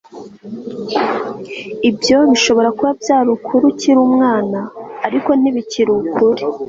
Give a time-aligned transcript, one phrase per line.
[1.89, 4.59] ibyo bishobora kuba byari ukuri ukiri umwana,
[5.07, 6.41] ariko ntibikiri ukuri